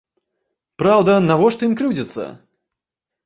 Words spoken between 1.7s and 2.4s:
крыўдзіцца?